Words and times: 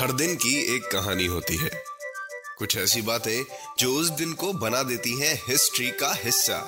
हर 0.00 0.12
दिन 0.12 0.34
की 0.34 0.76
एक 0.76 0.90
कहानी 0.92 1.26
होती 1.26 1.56
है। 1.56 1.70
कुछ 2.58 2.76
ऐसी 2.76 3.02
बातें 3.02 3.44
जो 3.78 3.92
उस 3.94 4.08
दिन 4.10 4.32
को 4.32 4.52
बना 4.52 4.82
देती 4.82 5.20
हैं 5.20 5.34
हिस्ट्री 5.48 5.90
का 5.90 6.12
हिस्सा। 6.14 6.58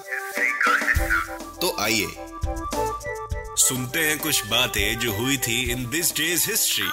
तो 1.61 1.77
आइए 1.81 2.07
सुनते 3.59 3.99
हैं 3.99 4.19
कुछ 4.19 4.47
बातें 4.47 4.99
जो 4.99 5.13
हुई 5.13 5.37
थी 5.37 5.71
इन 5.73 5.91
दिस 5.91 6.13
डेज़ 6.17 6.51
हिस्ट्री. 6.51 6.89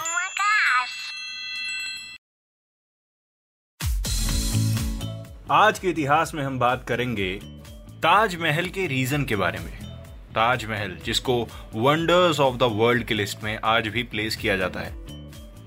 आज 5.52 5.80
के 5.80 5.89
इतिहास 5.89 6.34
में 6.34 6.44
हम 6.44 6.59
बात 6.59 6.86
करेंगे 6.88 7.39
ताजमहल 8.00 8.70
के 8.70 8.88
रीजन 8.88 9.26
के 9.26 9.36
बारे 9.36 9.59
में। 9.59 9.89
ताजमहल, 10.30 10.98
जिसको 11.06 11.42
वंडर्स 11.76 12.40
ऑफ़ 12.40 12.56
द 12.56 12.70
वर्ल्ड 12.74 13.04
की 13.04 13.14
लिस्ट 13.14 13.44
में 13.44 13.58
आज 13.66 13.88
भी 13.88 14.04
प्लेस 14.04 14.36
किया 14.36 14.58
जाता 14.58 14.80
है। 14.80 14.98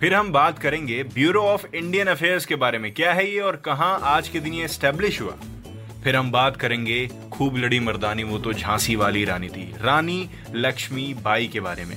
फिर 0.00 0.14
हम 0.14 0.32
बात 0.32 0.58
करेंगे 0.58 1.02
ब्यूरो 1.04 1.42
ऑफ़ 1.42 1.66
इंडियन 1.74 2.06
अफेयर्स 2.06 2.46
के 2.46 2.56
बारे 2.56 2.78
में। 2.78 2.92
क्या 2.92 3.12
है 3.12 3.30
ये 3.30 3.40
और 3.40 3.56
कहाँ 3.56 3.98
आज 4.02 4.28
के 4.28 4.40
दिन 4.40 4.54
ये 4.54 4.68
स्टेब्लिश 4.68 5.20
हुआ? 5.20 5.36
फिर 6.04 6.16
हम 6.16 6.30
बात 6.32 6.56
करेंगे 6.56 7.06
खूब 7.32 7.56
लड़ी 7.56 7.78
मर्दानी, 7.80 8.22
वो 8.22 8.38
तो 8.38 8.52
झांसी 8.52 8.96
वाली 8.96 9.24
रानी 9.24 9.48
थी, 9.48 9.72
रानी 9.80 10.28
लक्ष्मी 10.54 11.12
बाई 11.14 11.46
के 11.46 11.60
बारे 11.60 11.84
में। 11.84 11.96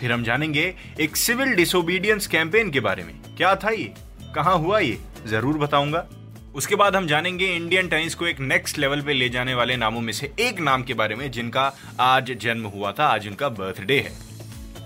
फिर 0.00 0.12
हम 0.12 0.22
जानेंगे 0.24 0.74
एक 1.00 1.16
सिविल 1.16 1.54
डिसोबीडियंस 1.54 2.26
कैंपेन 2.26 2.70
के 2.70 2.80
बारे 2.80 3.04
में। 3.04 3.14
क्या 3.36 3.54
था 3.56 3.70
ये? 3.70 3.92
कहाँ 4.34 4.56
हुआ 4.58 4.78
ये? 4.78 4.98
ज़रूर 5.26 5.58
बताऊँगा। 5.58 6.06
उसके 6.54 6.74
बाद 6.74 6.96
हम 6.96 7.06
जानेंगे 7.06 7.46
इंडियन 7.46 7.88
टेनिस 7.88 8.14
को 8.14 8.26
एक 8.26 8.40
नेक्स्ट 8.40 8.78
लेवल 8.78 9.00
पे 9.00 9.12
ले 9.12 9.28
जाने 9.28 9.54
वाले 9.54 9.76
नामों 9.76 10.00
में 10.00 10.12
से 10.12 10.32
एक 10.40 10.60
नाम 10.60 10.82
के 10.82 10.94
बारे 10.94 11.14
में, 11.14 11.30
जिनका 11.30 11.76
आज 12.00 12.32
जन्म 12.32 12.66
हुआ 12.66 12.92
था, 12.92 13.06
आज 13.06 13.26
उनका 13.28 13.48
बर्थडे 13.48 13.98
है। 14.00 14.12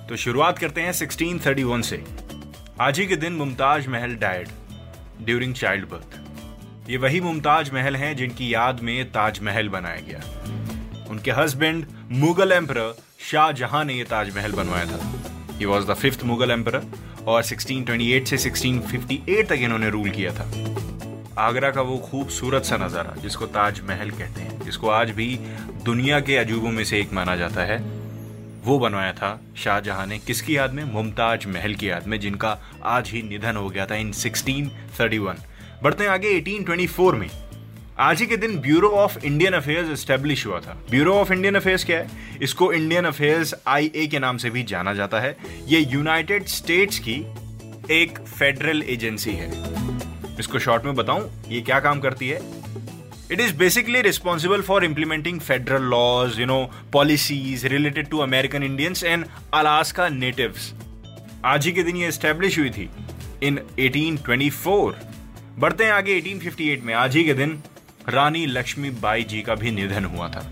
तो 0.07 0.17
शुरुआत 0.17 0.59
करते 0.59 0.81
हैं 0.81 0.93
1631 0.93 1.83
से। 1.83 2.05
आज 2.81 2.99
ही 2.99 3.07
के 3.07 3.17
दिन 3.17 3.33
मुमताज़ 3.33 3.89
महल 3.89 4.15
डायड 4.15 4.49
ड्यूरिंग 5.23 5.55
चाइल्ड 5.55 5.85
बर्थ 5.85 6.19
ये 6.91 6.97
वही 6.97 7.21
मुमताज़ 7.21 7.73
महल 7.73 7.97
हैं 7.97 8.17
जिनकी 8.17 8.55
याद 8.55 8.81
में 8.81 9.05
ताजमहल 9.11 9.69
बनाया 9.69 10.01
गया। 10.01 10.21
उनके 11.11 11.31
हस्बैंड 11.31 11.87
मुगल 12.11 12.53
एम्पर 12.53 12.97
शाहजहां 13.21 13.85
ने 13.85 13.95
यह 13.95 14.05
ताजमहल 14.05 14.53
बनवाया 14.53 14.87
था। 14.87 15.13
He 15.59 15.65
was 15.65 15.87
the 15.87 15.95
fifth 15.95 16.25
Mughal 16.25 16.51
emperor 16.51 16.81
और 17.27 17.43
1628 17.43 18.31
से 18.31 18.39
1658 18.39 19.49
तक 19.49 19.57
इन्होंने 19.61 19.91
रूल 19.91 20.11
किया 20.11 20.33
था। 20.33 20.51
आगरा 21.39 21.71
का 21.71 21.81
वो 21.81 21.99
खूबसूरत 21.99 22.65
सा 22.65 22.77
नज़ारा, 22.77 23.15
जिसको 23.23 23.47
ताजमहल 23.47 24.11
कहते 24.11 24.41
हैं, 24.41 24.65
जिसको 24.65 24.89
आज 24.89 25.11
भी 25.11 25.39
दुनिया 25.85 26.21
के 26.21 26.37
अजूबों 26.37 26.71
में 26.71 26.85
से 26.85 27.01
एक 27.01 27.13
माना 27.13 27.37
जाता 27.37 27.63
है, 27.63 27.79
वो 28.65 28.79
बनवाया 28.79 29.13
था 29.13 29.41
शाहजहां 29.57 30.07
ने। 30.07 30.19
किसकी 30.19 30.57
याद 30.57 30.73
में? 30.73 30.85
मुमताज़ 30.85 31.49
महल 31.49 31.75
की 31.75 31.91
याद 31.91 32.07
में, 32.07 32.21
जिनका 32.21 32.59
आज 32.85 33.11
ही 33.11 33.23
निधन 33.23 33.57
हो 33.57 33.69
गया 33.69 33.87
था 33.87 33.95
इन 33.95 34.13
1631 34.13 35.37
बढ़ते 35.83 36.05
हैं 36.05 36.11
आगे 36.11 36.29
1824 36.29 37.15
में। 37.15 37.31
आज 37.99 38.21
ही 38.21 38.27
के 38.27 38.37
दिन 38.37 38.59
Bureau 38.59 38.89
of 38.89 39.19
Indian 39.25 39.53
Affairs 39.53 39.91
establish 39.91 40.47
हुआ 40.47 40.61
था। 40.61 40.83
ब्यूरो 40.91 41.15
ऑफ़ 41.15 41.33
इंडियन 41.33 41.55
अफेयर्स 41.55 41.85
क्या 41.85 41.99
है? 41.99 42.09
इसको 42.43 42.73
इंडियन 42.73 43.05
अफेयर्स 43.05 43.55
आई 43.67 44.09
के 44.11 44.19
नाम 44.19 44.37
से 44.37 44.51
भी 44.51 44.63
जाना 44.63 44.95
जाता 44.95 45.21
है। 45.21 45.37
ये 45.67 45.81
यूनाइटेड 45.81 46.47
स्टेट्स 46.47 46.99
की 46.99 47.25
एक 47.91 48.19
फेडरल 48.19 48.83
एजेंसी 48.83 49.31
है। 49.31 49.88
इसको 50.39 50.59
शॉर्ट 50.59 50.85
में 50.85 50.95
बताऊँ, 50.95 51.31
ये 51.49 51.61
क्या 51.61 51.81
काम 51.81 52.01
करती 52.01 52.29
है? 52.29 52.41
It 53.33 53.41
is 53.41 53.55
basically 53.57 54.01
responsible 54.03 54.63
for 54.63 54.85
implementing 54.85 55.41
federal 55.41 55.83
laws 55.91 56.39
you 56.41 56.47
know 56.47 56.65
policies 56.93 57.67
related 57.67 58.09
to 58.09 58.19
American 58.19 58.63
Indians 58.63 59.05
and 59.05 59.25
Alaska 59.55 60.09
natives 60.09 60.73
आज 61.45 61.67
ही 61.67 61.73
के 61.73 61.83
दिन 61.83 61.97
ये 61.97 62.11
स्टैब्लिश 62.13 62.59
हुई 62.59 62.71
थी 62.71 62.89
इन 63.43 63.59
1824 63.81 64.95
बढ़ते 65.59 65.85
हैं 65.85 65.93
आगे 65.93 66.21
1858 66.21 66.83
में। 66.85 66.93
आज 66.95 67.17
ही 67.17 67.25
के 67.25 67.35
दिन 67.35 67.59
रानी 68.09 68.45
लक्ष्मीबाई 68.47 69.23
जी 69.23 69.41
का 69.43 69.55
भी 69.55 69.71
निधन 69.71 70.05
हुआ 70.05 70.29
था। 70.29 70.45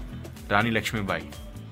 रानी 0.50 0.70
लक्ष्मीबाई, 0.70 1.22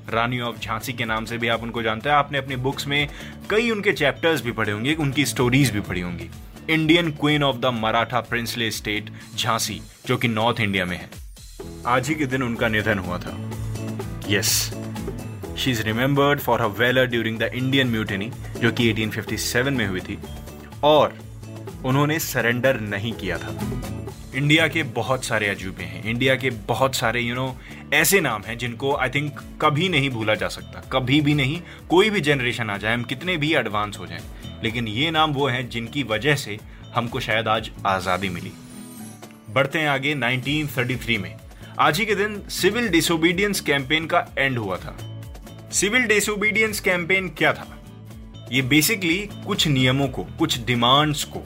रानी 0.08 0.40
ऑफ़ 0.40 0.58
झांसी 0.58 0.92
के 0.92 1.04
नाम 1.04 1.24
से 1.24 1.38
भी 1.38 1.48
आप 1.48 1.62
उनको 1.62 1.82
जानते 1.82 2.08
हैं। 2.08 2.16
आपने 2.16 2.38
अपनी 2.38 2.56
बुक्स 2.56 2.86
में 2.86 3.08
कई 3.50 3.70
उनके 3.70 3.92
चैप्टर्स 3.92 4.42
भी 4.42 4.52
पढ़े 4.52 4.72
होंगे, 4.72 4.94
उनकी 4.94 5.24
स्टोरीज 5.24 5.70
भी 5.70 5.80
पढ़ी 5.80 6.00
होंगी। 6.00 6.30
Indian 6.70 7.10
queen 7.10 7.42
of 7.42 7.56
the 7.56 7.66
Maratha 7.66 8.20
princely 8.20 8.70
state, 8.70 9.10
Jhansi, 9.36 9.82
जो 10.06 10.16
कि 10.16 10.28
नॉर्थ 10.28 10.60
इंडिया 10.60 10.84
में 10.84 10.96
है। 10.96 11.10
आज 11.86 12.08
ही 12.08 12.14
के 12.14 12.26
दिन 12.26 12.42
उनका 12.42 12.68
निधन 12.68 12.98
हुआ 12.98 13.18
था। 13.18 13.50
Yes 14.28 14.74
she 15.58 15.70
is 15.70 15.82
remembered 15.82 16.40
for 16.40 16.62
her 16.62 16.68
valour 16.68 17.06
during 17.06 17.38
the 17.38 17.42
Indian 17.42 17.88
mutiny 17.88 18.30
जो 18.62 18.72
कि 18.72 18.92
1857 18.92 19.72
में 19.72 19.86
हुई 19.86 20.00
थी, 20.00 20.18
और 20.82 21.14
उन्होंने 21.84 22.18
सरेंडर 22.18 22.80
नहीं 22.80 23.12
किया 23.12 23.38
था। 23.38 23.60
इंडिया 24.34 24.68
के 24.68 24.82
बहुत 24.82 25.24
सारे 25.24 25.48
अजूबे 25.48 25.82
हैं। 25.82 26.04
इंडिया 26.04 26.34
के 26.34 26.50
बहुत 26.50 26.94
सारे 26.94 27.20
यू 27.20 27.34
नो 27.34 27.56
ऐसे 27.94 28.20
नाम 28.20 28.42
हैं 28.42 28.56
जिनको 28.58 28.94
आई 28.94 29.08
थिंक 29.08 29.40
कभी 29.62 29.88
नहीं 29.88 30.10
भूला 30.10 30.34
जा 30.34 30.48
सकता, 30.48 30.80
कभी 30.92 31.20
भी 31.20 31.34
नहीं, 31.34 31.60
कोई 31.88 32.10
भी 32.10 32.20
जनरेशन 32.20 32.70
आ 32.70 32.76
जाए, 32.76 32.94
हम 32.94 33.02
कितने 33.02 33.36
भी 33.36 33.54
एडवांस 33.54 33.98
हो 33.98 34.06
जाएँ, 34.06 34.22
लेकिन 34.64 34.88
ये 34.88 35.10
नाम 35.10 35.32
वो 35.32 35.46
हैं 35.46 35.68
जिनकी 35.68 36.02
वजह 36.02 36.34
से 36.34 36.58
हमको 36.94 37.20
शायद 37.20 37.48
आज 37.48 37.70
आज़ादी 37.86 38.28
मिली। 38.28 38.52
बढ़ते 39.50 39.78
हैं 39.78 39.88
आगे 39.88 40.14
1933 40.14 41.18
में। 41.18 41.34
आज 41.80 41.98
ही 41.98 42.06
के 42.06 42.14
दिन 42.14 42.40
सिविल 42.48 42.88
डिसोबीडियंस 42.88 43.60
कैंपेन 43.60 44.06
का 44.06 44.26
एंड 44.38 44.58
हुआ 44.58 44.76
था। 44.76 44.96
सिविल 45.72 46.02
डिसोबीडियंस 46.02 46.80
कैंपेन 46.80 47.28
क्या 47.28 47.52
था? 47.52 47.66
ये 48.52 48.62
बेसिकली 48.62 49.18
कुछ 49.46 49.66
नियमों 49.68 50.08
को, 50.08 50.24
कुछ 50.38 50.64
डिमांड्स 50.64 51.24
को 51.24 51.44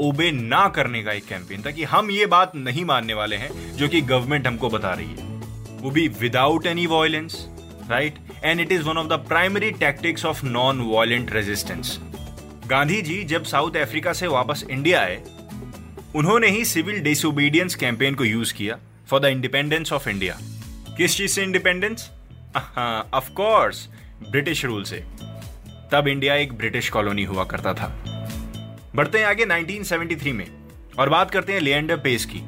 ओबे 0.00 0.30
ना 0.30 0.68
करने 0.68 1.02
का 1.02 1.12
एक 1.12 1.26
कैंपेन 1.26 1.62
था 1.62 1.70
कि 1.70 1.84
हम 1.84 2.10
ये 2.10 2.26
बात 2.26 2.56
नहीं 2.56 2.84
मानने 2.84 3.14
वाले 3.14 3.36
हैं 3.36 3.76
जो 3.76 3.88
कि 3.88 4.00
गवर्नमेंट 4.00 4.46
हमको 4.46 4.70
बता 4.70 4.92
रही 4.92 5.06
है। 5.06 5.35
वो 5.86 5.90
भी 5.90 6.06
without 6.08 6.66
any 6.66 6.86
violence 6.86 7.34
right 7.90 8.14
and 8.44 8.60
it 8.60 8.72
is 8.72 8.82
one 8.82 8.96
of 8.98 9.06
the 9.06 9.18
primary 9.28 9.70
tactics 9.70 10.24
of 10.24 10.44
non 10.46 10.80
violent 10.80 11.32
resistance 11.32 11.98
Gandhi 12.66 13.00
ji 13.02 13.22
जब 13.24 13.44
साउथ 13.44 13.76
अफ्रीका 13.76 14.12
से 14.12 14.26
वापस 14.26 14.64
इंडिया 14.70 15.00
आए 15.00 15.22
उन्होंने 16.14 16.48
ही 16.48 16.64
सिविल 16.64 17.00
डिसोबीडियंस 17.02 17.74
कैंपेन 17.74 18.14
को 18.14 18.24
यूज़ 18.24 18.54
किया 18.54 18.78
for 19.10 19.20
the 19.20 19.24
independence 19.24 19.92
of 19.92 20.08
India 20.08 20.38
किस 20.96 21.16
चीज़ 21.16 21.32
से 21.32 21.42
independence 21.42 22.10
of 23.14 23.30
course 23.32 23.88
British 24.30 24.64
rule 24.64 24.84
से 24.84 25.04
तब 25.92 26.08
इंडिया 26.08 26.34
एक 26.34 26.52
ब्रिटिश 26.52 26.88
कॉलोनी 26.88 27.24
हुआ 27.24 27.44
करता 27.44 27.74
था। 27.74 27.88
बढ़ते 28.96 29.18
हैं 29.18 29.26
आगे 29.26 29.46
1973 29.46 30.32
में, 30.32 30.46
और 30.98 31.08
बात 31.08 31.30
करते 31.30 31.52
हैं 31.52 31.60
लिएंडर 31.60 31.96
पेस 31.96 32.24
की। 32.24 32.42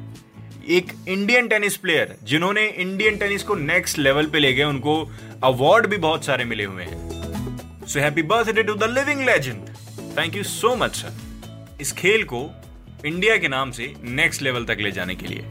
एक 0.69 0.91
इंडियन 1.07 1.47
टेनिस 1.47 1.75
प्लेयर 1.77 2.15
जिन्होंने 2.23 2.65
इंडियन 2.67 3.15
टेनिस 3.17 3.43
को 3.43 3.55
नेक्स्ट 3.55 3.97
लेवल 3.97 4.25
पे 4.25 4.39
ले 4.39 4.51
गए, 4.53 4.63
उनको 4.63 4.93
अवार्ड 5.43 5.87
भी 5.87 5.97
बहुत 5.97 6.25
सारे 6.25 6.45
मिले 6.45 6.63
हुए 6.63 6.83
हैं। 6.83 7.85
So 7.87 7.99
happy 7.99 8.21
birthday 8.23 8.63
to 8.63 8.73
the 8.73 8.89
living 8.89 9.21
legend 9.21 9.69
thank 10.17 10.35
you 10.35 10.43
so 10.43 10.75
much 10.75 10.95
sir 10.95 11.77
इस 11.81 11.91
खेल 11.91 12.23
को 12.23 12.43
इंडिया 13.05 13.37
के 13.37 13.47
नाम 13.47 13.71
से 13.71 13.93
नेक्स्ट 14.03 14.41
लेवल 14.41 14.65
तक 14.65 14.77
ले 14.79 14.91
जाने 14.91 15.15
के 15.15 15.27
लिए। 15.27 15.45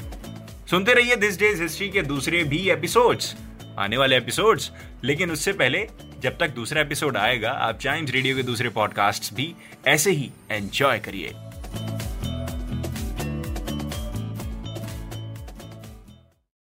सुनते 0.71 0.95
रहिए 0.95 1.17
दिस 1.17 1.39
डेज़ 1.39 1.63
हिस्ट्री 1.63 1.89
के 1.89 2.03
दूसरे 2.05 2.45
भी 2.45 2.59
एपिसोड्स 2.71 3.35
आने 3.79 3.97
वाले 3.97 4.17
एपिसोड्स 4.17 4.71
लेकिन 5.05 5.31
उससे 5.31 5.53
पहले, 5.53 5.87
जब 6.21 6.39
तक 6.39 6.55
दूसरा 6.55 6.81
एपिसोड 6.81 7.17
आएगा, 7.17 7.51
आप 7.51 7.79
चाइम्स 7.79 8.11
रेडियो 8.11 8.37
के 8.37 8.43
दूसरे 8.43 8.69
पॉडकास्ट 8.71 9.35
भी 9.35 9.55
ऐसे 9.87 10.11
ही 10.11 10.31
एंजॉय 10.51 10.99
करिए। 10.99 11.33